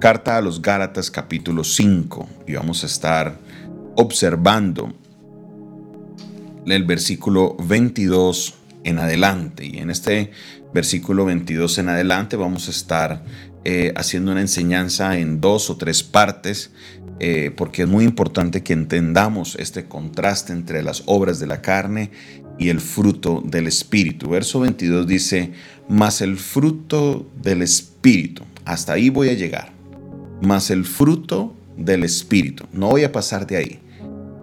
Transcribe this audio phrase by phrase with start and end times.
[0.00, 3.38] Carta a los Gálatas capítulo 5 y vamos a estar
[3.96, 4.94] observando
[6.66, 9.66] el versículo 22 en adelante.
[9.66, 10.30] Y en este
[10.72, 13.24] versículo 22 en adelante vamos a estar
[13.64, 16.70] eh, haciendo una enseñanza en dos o tres partes,
[17.18, 22.10] eh, porque es muy importante que entendamos este contraste entre las obras de la carne
[22.58, 24.30] y el fruto del Espíritu.
[24.30, 25.52] Verso 22 dice,
[25.88, 28.44] más el fruto del Espíritu.
[28.64, 29.72] Hasta ahí voy a llegar.
[30.42, 32.64] Más el fruto del Espíritu.
[32.72, 33.78] No voy a pasar de ahí.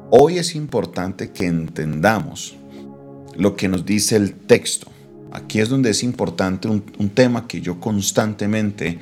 [0.10, 2.56] Hoy es importante que entendamos
[3.36, 4.88] lo que nos dice el texto.
[5.32, 8.98] Aquí es donde es importante un, tema que yo constantemente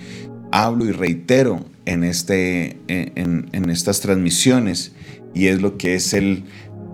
[0.51, 4.93] hablo y reitero en, este, en, estas transmisiones
[5.33, 6.43] y es lo que es el,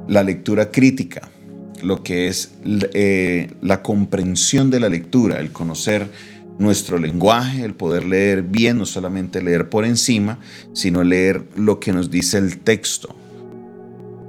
[0.07, 1.29] la lectura crítica,
[1.81, 6.09] lo que es eh, la comprensión de la lectura, el conocer
[6.61, 10.39] nuestro lenguaje, el poder leer bien, no solamente leer por encima,
[10.73, 13.15] sino leer lo que nos dice el texto.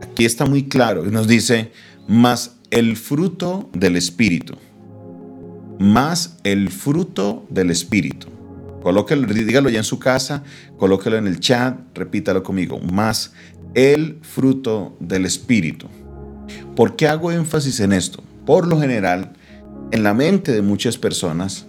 [0.02, 1.70] Aquí está muy claro, nos dice,
[2.08, 4.56] más el fruto del Espíritu
[5.82, 8.28] más el fruto del Espíritu.
[8.82, 10.42] Colóquelo, dígalo ya en su casa,
[10.76, 13.32] colóquelo en el chat, repítalo conmigo, más
[13.74, 15.86] el fruto del Espíritu.
[16.74, 18.22] ¿Por qué hago énfasis en esto?
[18.44, 19.32] Por lo general,
[19.92, 21.66] en la mente de muchas personas,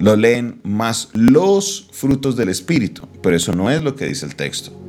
[0.00, 4.34] lo leen más los frutos del Espíritu, pero eso no es lo que dice el
[4.34, 4.84] texto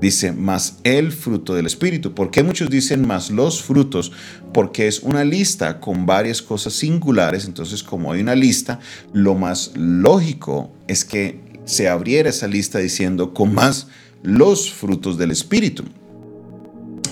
[0.00, 2.14] dice más el fruto del Espíritu.
[2.14, 4.12] ¿Por qué muchos dicen más los frutos?
[4.52, 7.44] Porque es una lista con varias cosas singulares.
[7.44, 8.80] Entonces, como hay una lista,
[9.12, 13.88] lo más lógico es que se abriera esa lista diciendo con más
[14.22, 15.84] los frutos del Espíritu.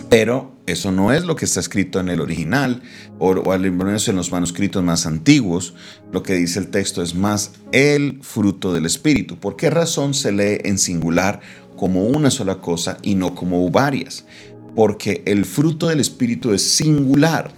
[0.08, 2.82] Pero eso no es lo que está escrito en el original
[3.18, 5.74] o, al menos en los manuscritos más antiguos.
[6.12, 9.38] Lo que dice el texto es más el fruto del Espíritu.
[9.38, 11.40] ¿Por qué razón se lee en singular
[11.76, 14.24] como una sola cosa y no como varias,
[14.74, 17.52] porque el fruto del Espíritu es singular,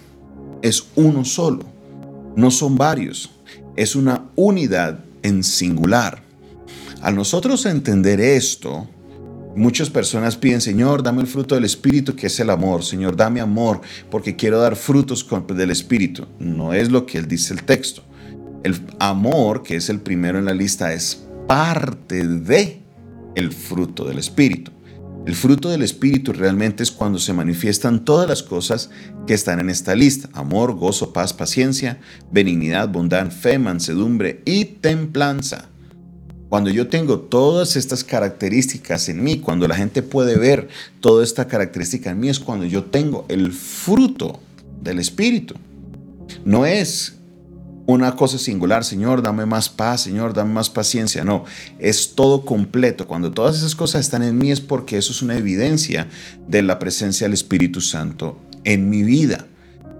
[0.61, 1.63] es uno solo,
[2.35, 3.31] no son varios,
[3.75, 6.21] es una unidad en singular.
[7.01, 8.87] Al nosotros entender esto,
[9.59, 12.81] Muchas personas piden, Señor, dame el fruto del Espíritu, que es el amor.
[12.81, 16.27] Señor, dame amor, porque quiero dar frutos del Espíritu.
[16.39, 18.01] No es lo que él dice el texto.
[18.63, 22.81] El amor, que es el primero en la lista, es parte de
[23.35, 24.71] el fruto del Espíritu.
[25.25, 28.89] El fruto del Espíritu realmente es cuando se manifiestan todas las cosas
[29.27, 30.29] que están en esta lista.
[30.31, 31.99] Amor, gozo, paz, paciencia,
[32.31, 35.67] benignidad, bondad, fe, mansedumbre y templanza.
[36.49, 40.67] Cuando yo tengo todas estas características en mí, cuando la gente puede ver
[40.99, 44.39] toda esta característica en mí, es cuando yo tengo el fruto
[44.81, 45.53] del Espíritu.
[46.45, 47.19] No es
[47.85, 51.23] una cosa singular, Señor, dame más paz, Señor, dame más paciencia.
[51.23, 51.45] No,
[51.77, 53.07] es todo completo.
[53.07, 56.07] Cuando todas esas cosas están en mí es porque eso es una evidencia
[56.47, 59.45] de la presencia del Espíritu Santo en mi vida.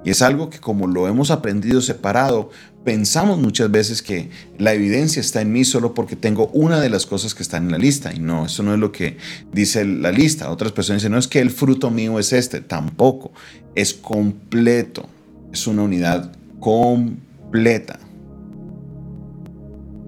[0.04, 2.50] Y es algo que como lo hemos aprendido separado,
[2.84, 7.06] pensamos muchas veces que la evidencia está en mí solo porque tengo una de las
[7.06, 8.14] cosas que están en la lista.
[8.14, 9.18] Y no, eso no es lo que
[9.52, 10.50] dice la lista.
[10.50, 13.32] Otras personas dicen, no es que el fruto mío es este, tampoco.
[13.76, 15.08] Es completo.
[15.52, 18.00] Es una unidad completa.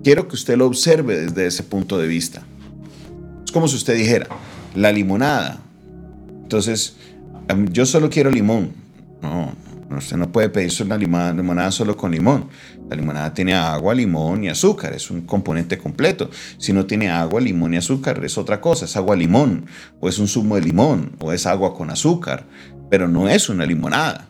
[0.03, 2.43] Quiero que usted lo observe desde ese punto de vista.
[3.45, 4.27] Es como si usted dijera,
[4.75, 5.61] la limonada.
[6.43, 6.95] Entonces,
[7.71, 8.71] yo solo quiero limón.
[9.21, 9.53] No,
[9.97, 12.47] usted no puede pedirse una limonada solo con limón.
[12.89, 14.93] La limonada tiene agua, limón y azúcar.
[14.93, 16.29] Es un componente completo.
[16.57, 18.85] Si no tiene agua, limón y azúcar, es otra cosa.
[18.85, 19.65] Es agua, limón.
[19.99, 21.13] O es un zumo de limón.
[21.19, 22.45] O es agua con azúcar.
[22.89, 24.27] Pero no es una limonada.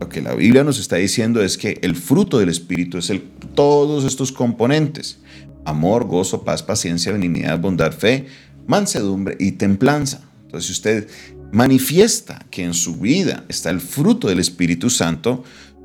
[0.00, 3.12] Lo que la Biblia nos está diciendo es que el fruto del Espíritu es
[3.54, 5.20] todos estos componentes.
[5.64, 8.26] Amor, gozo, paz, paciencia, benignidad, bondad, fe,
[8.66, 10.22] mansedumbre y templanza.
[10.52, 11.08] Entonces, si usted
[11.50, 15.44] manifiesta que en su vida está el fruto del Espíritu Santo,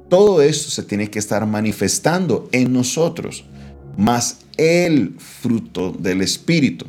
[0.09, 3.45] todo esto se tiene que estar manifestando en nosotros,
[3.95, 6.85] más el fruto del Espíritu.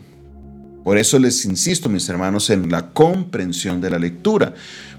[0.83, 4.55] Por eso les insisto, mis hermanos, en la comprensión de la lectura,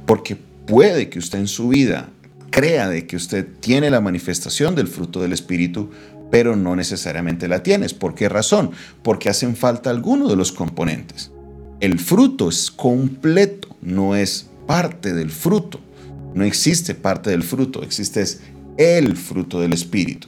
[0.06, 2.10] porque puede que usted en su vida
[2.52, 5.90] crea de que usted tiene la manifestación del fruto del Espíritu,
[6.32, 7.94] pero no necesariamente la tienes.
[7.94, 8.72] ¿Por qué razón?
[9.04, 11.32] Porque hacen falta algunos de los componentes.
[11.80, 15.80] El fruto es completo, no es parte del fruto.
[16.34, 18.24] No existe parte del fruto, existe
[18.78, 20.28] el fruto del Espíritu.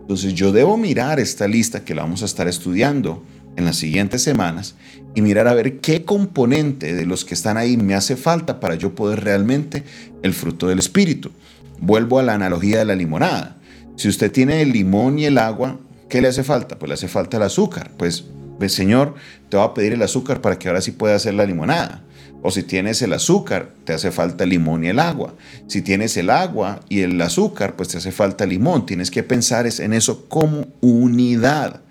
[0.00, 3.22] Entonces yo debo mirar esta lista que la vamos a estar estudiando
[3.56, 4.74] en las siguientes semanas
[5.14, 8.74] y mirar a ver qué componente de los que están ahí me hace falta para
[8.74, 9.84] yo poder realmente
[10.22, 11.30] el fruto del Espíritu.
[11.78, 13.58] Vuelvo a la analogía de la limonada.
[13.96, 15.78] Si usted tiene el limón y el agua,
[16.10, 16.76] ¿Qué le hace falta?
[16.76, 17.92] Pues le hace falta el azúcar.
[17.96, 18.24] Pues,
[18.68, 19.14] Señor,
[19.48, 22.04] te va a pedir el azúcar para que ahora sí pueda hacer la limonada.
[22.42, 25.34] O si tienes el azúcar, te hace falta el limón y el agua.
[25.66, 28.86] Si tienes el agua y el azúcar, pues te hace falta el limón.
[28.86, 31.82] Tienes que pensar en eso como unidad.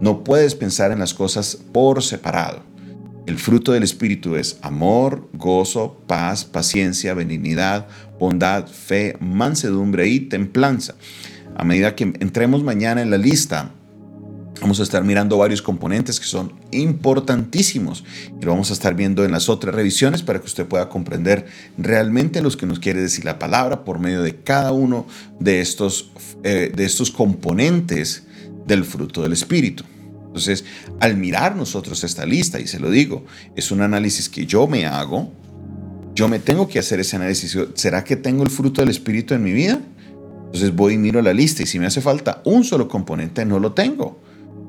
[0.00, 2.62] No puedes pensar en las cosas por separado.
[3.26, 7.86] El fruto del Espíritu es amor, gozo, paz, paciencia, benignidad,
[8.18, 10.94] bondad, fe, mansedumbre y templanza.
[11.56, 13.72] A medida que entremos mañana en la lista,
[14.60, 18.04] Vamos a estar mirando varios componentes que son importantísimos
[18.40, 21.46] y lo vamos a estar viendo en las otras revisiones para que usted pueda comprender
[21.78, 25.06] realmente lo que nos quiere decir la palabra por medio de cada uno
[25.40, 26.12] de estos,
[26.44, 28.24] eh, de estos componentes
[28.66, 29.84] del fruto del Espíritu.
[30.26, 30.64] Entonces,
[31.00, 33.24] al mirar nosotros esta lista, y se lo digo,
[33.56, 35.30] es un análisis que yo me hago,
[36.14, 37.58] yo me tengo que hacer ese análisis.
[37.74, 39.80] ¿Será que tengo el fruto del Espíritu en mi vida?
[40.46, 43.58] Entonces voy y miro la lista y si me hace falta un solo componente, no
[43.58, 44.20] lo tengo.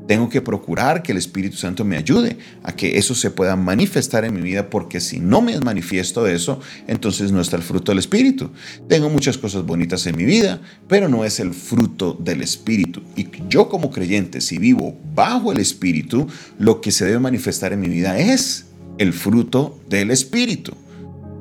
[0.08, 4.26] Tengo que procurar que el Espíritu Santo me ayude a que eso se pueda manifestar
[4.26, 8.00] en mi vida, porque si no me manifiesto eso, entonces no está el fruto del
[8.00, 8.52] Espíritu.
[8.90, 13.02] Tengo muchas cosas bonitas en mi vida, pero no es el fruto del Espíritu.
[13.16, 16.28] Y yo como creyente, si vivo bajo el Espíritu,
[16.60, 18.66] lo que se debe manifestar en mi vida es
[18.98, 20.74] el fruto del Espíritu.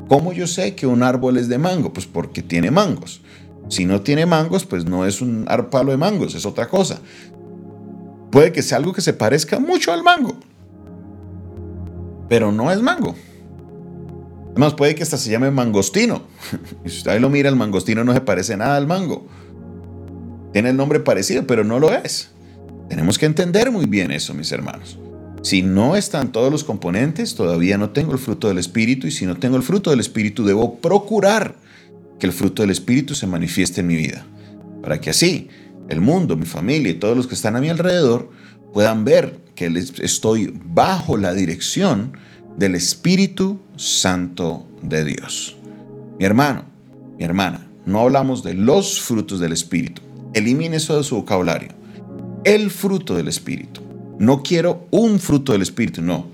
[0.08, 1.92] ¿Cómo yo sé que un árbol es de mango?
[1.92, 3.22] Pues porque tiene mangos.
[3.68, 7.00] Si no tiene mangos, pues no es un palo de mangos, es otra cosa.
[8.32, 10.34] Puede que sea algo que se parezca mucho al mango,
[12.30, 13.14] pero no es mango.
[14.52, 16.22] Además, puede que hasta se llame mangostino.
[16.86, 19.26] Si usted lo mira, el mangostino no se parece nada al mango.
[20.54, 22.30] Tiene el nombre parecido, pero no lo es.
[22.88, 24.98] Tenemos que entender muy bien eso, mis hermanos.
[25.42, 29.26] Si no están todos los componentes, todavía no tengo el fruto del Espíritu y si
[29.26, 31.56] no tengo el fruto del Espíritu, debo procurar
[32.18, 34.24] que el fruto del Espíritu se manifieste en mi vida.
[34.82, 35.48] Para que así
[35.88, 38.30] el mundo, mi familia y todos los que están a mi alrededor
[38.72, 39.66] puedan ver que
[40.02, 42.16] estoy bajo la dirección
[42.56, 45.56] del Espíritu Santo de Dios.
[46.18, 46.64] Mi hermano,
[47.18, 50.02] mi hermana, no hablamos de los frutos del Espíritu.
[50.34, 51.70] Elimine eso de su vocabulario.
[52.44, 53.80] El fruto del Espíritu.
[54.18, 56.26] No quiero un fruto del Espíritu, no.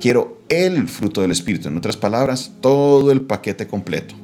[0.00, 1.68] Quiero el fruto del Espíritu.
[1.68, 4.14] En otras palabras, todo el paquete completo.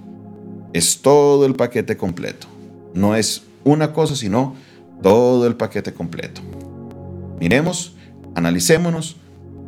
[0.73, 2.47] Es todo el paquete completo.
[2.95, 4.55] No es una cosa, sino
[5.03, 6.43] todo el paquete completo.
[7.39, 7.95] Miremos,
[8.35, 9.17] analicémonos,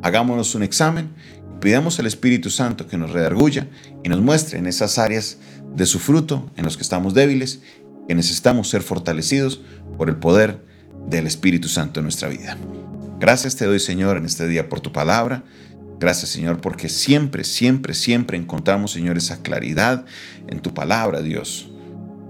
[0.03, 1.11] hagámonos un examen
[1.57, 3.69] y pidamos al Espíritu Santo que nos redarguya
[4.05, 5.39] y nos muestre en esas áreas
[5.75, 7.61] de su fruto en los que estamos débiles,
[8.09, 9.61] que necesitamos ser fortalecidos
[9.97, 10.65] por el poder
[11.09, 12.57] del Espíritu Santo en nuestra vida.
[13.19, 15.45] Gracias te doy, Señor, en este día por tu palabra.
[16.01, 20.05] Gracias, Señor, porque siempre, siempre, siempre encontramos, Señor, esa claridad
[20.49, 21.72] en tu palabra, Dios.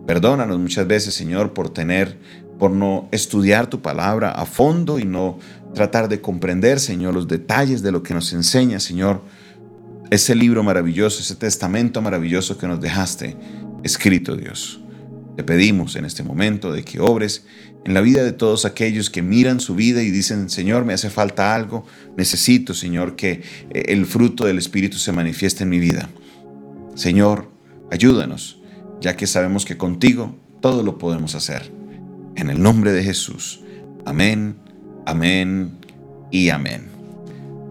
[0.06, 2.18] Perdónanos muchas veces, Señor, por tener,
[2.58, 5.38] por no estudiar tu palabra a fondo y no
[5.74, 9.22] tratar de comprender, Señor, los detalles de lo que nos enseña, Señor,
[10.10, 13.36] ese libro maravilloso, ese testamento maravilloso que nos dejaste
[13.84, 14.80] escrito, Dios.
[15.36, 17.46] Te pedimos en este momento de que obres
[17.84, 21.10] en la vida de todos aquellos que miran su vida y dicen, Señor, me hace
[21.10, 26.10] falta algo, necesito, Señor, que eh, el fruto del Espíritu se manifieste en mi vida.
[26.94, 27.48] Señor,
[27.90, 28.61] ayúdanos
[29.02, 31.70] ya que sabemos que contigo todo lo podemos hacer.
[32.36, 33.60] En el nombre de Jesús.
[34.06, 34.56] Amén,
[35.04, 35.76] amén
[36.30, 36.88] y amén.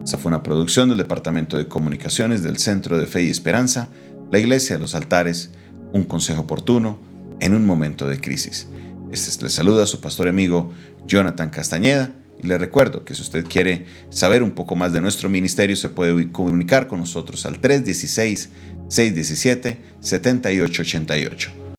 [0.03, 3.87] Esa fue una producción del Departamento de Comunicaciones del Centro de Fe y Esperanza,
[4.29, 5.51] la Iglesia de los Altares,
[5.93, 6.99] un consejo oportuno
[7.39, 8.67] en un momento de crisis.
[9.11, 10.71] Este le saluda a su pastor amigo
[11.07, 15.29] Jonathan Castañeda y le recuerdo que si usted quiere saber un poco más de nuestro
[15.29, 18.49] ministerio se puede comunicar con nosotros al 316
[18.91, 21.60] 617-7888.